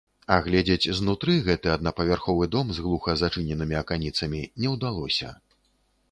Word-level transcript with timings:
Агледзець 0.35 0.93
знутры 0.99 1.33
гэты 1.47 1.67
аднапавярховы 1.73 2.47
дом 2.55 2.71
з 2.77 2.85
глуха 2.85 3.13
зачыненымі 3.21 3.75
аканіцамі 3.81 4.41
не 4.63 4.73
ўдалося. 4.77 5.29